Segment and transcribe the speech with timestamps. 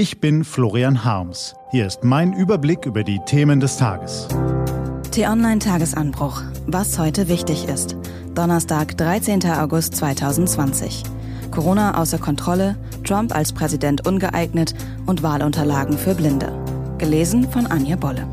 [0.00, 1.54] Ich bin Florian Harms.
[1.72, 4.28] Hier ist mein Überblick über die Themen des Tages.
[5.10, 6.40] T-Online Tagesanbruch.
[6.66, 7.98] Was heute wichtig ist.
[8.34, 9.44] Donnerstag, 13.
[9.50, 11.02] August 2020.
[11.50, 14.74] Corona außer Kontrolle, Trump als Präsident ungeeignet
[15.04, 16.50] und Wahlunterlagen für Blinde.
[16.96, 18.26] Gelesen von Anja Bolle.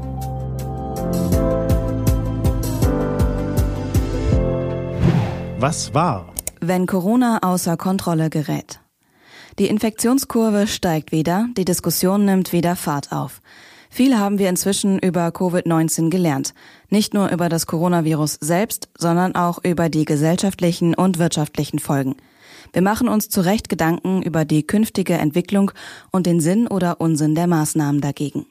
[5.60, 6.34] Was war?
[6.62, 8.80] Wenn Corona außer Kontrolle gerät.
[9.60, 13.42] Die Infektionskurve steigt wieder, die Diskussion nimmt wieder Fahrt auf.
[13.89, 16.54] Viel haben wir inzwischen über Covid-19 gelernt.
[16.92, 22.18] Nicht nur über das Coronavirus selbst, sondern auch über die gesellschaftlichen und wirtschaftlichen Folgen.
[22.71, 25.71] Wir machen uns zu Recht Gedanken über die künftige Entwicklung
[26.11, 28.46] und den Sinn oder Unsinn der Maßnahmen dagegen.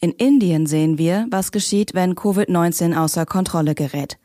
[0.00, 4.18] In Indien sehen wir, was geschieht, wenn Covid-19 außer Kontrolle gerät.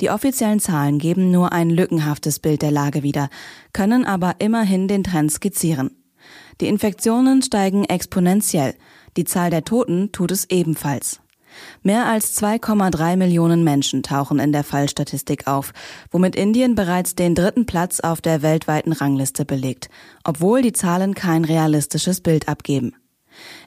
[0.00, 3.28] Die offiziellen Zahlen geben nur ein lückenhaftes Bild der Lage wieder,
[3.72, 5.96] können aber immerhin den Trend skizzieren.
[6.60, 8.74] Die Infektionen steigen exponentiell,
[9.16, 11.20] die Zahl der Toten tut es ebenfalls.
[11.82, 15.72] Mehr als 2,3 Millionen Menschen tauchen in der Fallstatistik auf,
[16.10, 19.90] womit Indien bereits den dritten Platz auf der weltweiten Rangliste belegt,
[20.24, 22.94] obwohl die Zahlen kein realistisches Bild abgeben.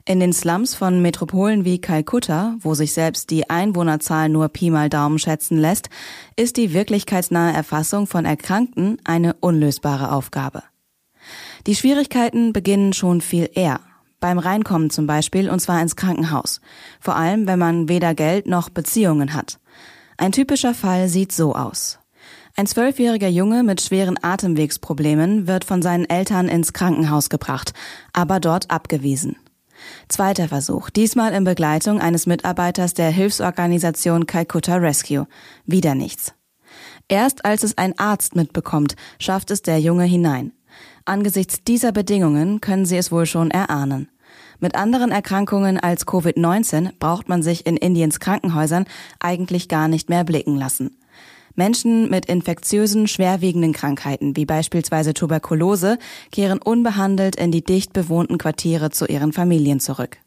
[0.08, 4.88] In den Slums von Metropolen wie Kalkutta, wo sich selbst die Einwohnerzahl nur Pi mal
[4.88, 5.89] Daumen schätzen lässt,
[6.36, 10.62] ist die wirklichkeitsnahe Erfassung von Erkrankten eine unlösbare Aufgabe.
[11.66, 13.80] Die Schwierigkeiten beginnen schon viel eher.
[14.20, 16.62] Beim Reinkommen zum Beispiel, und zwar ins Krankenhaus.
[17.00, 19.59] Vor allem, wenn man weder Geld noch Beziehungen hat.
[20.17, 21.97] Ein typischer Fall sieht so aus.
[22.56, 27.73] Ein zwölfjähriger Junge mit schweren Atemwegsproblemen wird von seinen Eltern ins Krankenhaus gebracht,
[28.14, 29.38] aber dort abgewiesen.
[30.08, 35.28] Zweiter Versuch, diesmal in Begleitung eines Mitarbeiters der Hilfsorganisation Calcutta Rescue.
[35.66, 36.34] Wieder nichts.
[37.08, 40.53] Erst als es ein Arzt mitbekommt, schafft es der Junge hinein.
[41.06, 44.09] Angesichts dieser Bedingungen können Sie es wohl schon erahnen.
[44.59, 48.86] Mit anderen Erkrankungen als Covid-19 braucht man sich in Indiens Krankenhäusern
[49.20, 50.98] eigentlich gar nicht mehr blicken lassen.
[51.56, 55.97] Menschen mit infektiösen, schwerwiegenden Krankheiten wie beispielsweise Tuberkulose
[56.31, 60.18] kehren unbehandelt in die dicht bewohnten Quartiere zu ihren Familien zurück.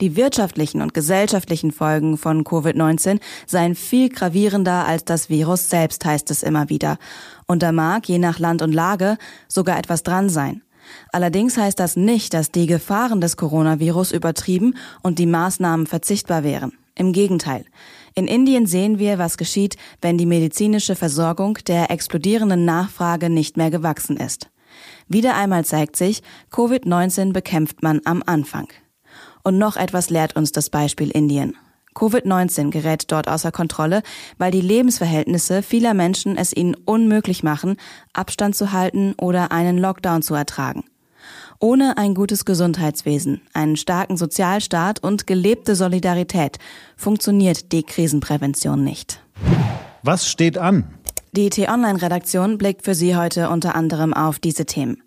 [0.00, 6.30] Die wirtschaftlichen und gesellschaftlichen Folgen von Covid-19 seien viel gravierender als das Virus selbst, heißt
[6.30, 6.98] es immer wieder.
[7.46, 9.16] Und da mag, je nach Land und Lage,
[9.48, 10.62] sogar etwas dran sein.
[11.12, 16.72] Allerdings heißt das nicht, dass die Gefahren des Coronavirus übertrieben und die Maßnahmen verzichtbar wären.
[16.96, 17.64] Im Gegenteil.
[18.14, 23.70] In Indien sehen wir, was geschieht, wenn die medizinische Versorgung der explodierenden Nachfrage nicht mehr
[23.70, 24.50] gewachsen ist.
[25.08, 26.22] Wieder einmal zeigt sich,
[26.52, 28.68] Covid-19 bekämpft man am Anfang.
[29.42, 31.56] Und noch etwas lehrt uns das Beispiel Indien.
[31.94, 34.02] Covid-19 gerät dort außer Kontrolle,
[34.38, 37.76] weil die Lebensverhältnisse vieler Menschen es ihnen unmöglich machen,
[38.12, 40.84] Abstand zu halten oder einen Lockdown zu ertragen.
[41.62, 46.56] Ohne ein gutes Gesundheitswesen, einen starken Sozialstaat und gelebte Solidarität
[46.96, 49.22] funktioniert die Krisenprävention nicht.
[50.02, 50.84] Was steht an?
[51.32, 55.02] Die T-Online-Redaktion blickt für Sie heute unter anderem auf diese Themen.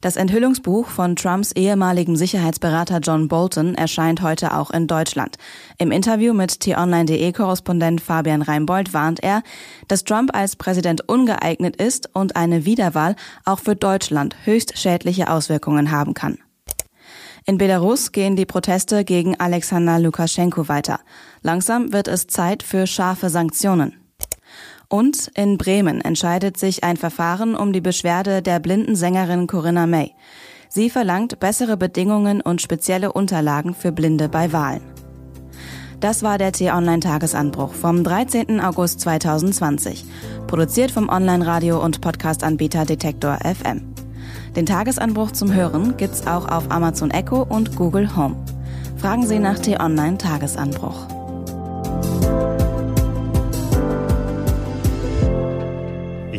[0.00, 5.36] Das Enthüllungsbuch von Trumps ehemaligem Sicherheitsberater John Bolton erscheint heute auch in Deutschland.
[5.78, 9.42] Im Interview mit t-online.de-Korrespondent Fabian Reinbold warnt er,
[9.88, 15.90] dass Trump als Präsident ungeeignet ist und eine Wiederwahl auch für Deutschland höchst schädliche Auswirkungen
[15.90, 16.38] haben kann.
[17.44, 21.00] In Belarus gehen die Proteste gegen Alexander Lukaschenko weiter.
[21.42, 23.94] Langsam wird es Zeit für scharfe Sanktionen.
[24.88, 30.14] Und in Bremen entscheidet sich ein Verfahren um die Beschwerde der blinden Sängerin Corinna May.
[30.70, 34.82] Sie verlangt bessere Bedingungen und spezielle Unterlagen für Blinde bei Wahlen.
[36.00, 38.60] Das war der T-Online-Tagesanbruch vom 13.
[38.60, 40.04] August 2020,
[40.46, 43.82] produziert vom Online-Radio- und Podcast-Anbieter Detektor FM.
[44.54, 48.36] Den Tagesanbruch zum Hören gibt's auch auf Amazon Echo und Google Home.
[48.96, 51.17] Fragen Sie nach T-Online-Tagesanbruch.